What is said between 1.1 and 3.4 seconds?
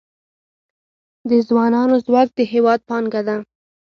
د ځوانانو ځواک د هیواد پانګه ده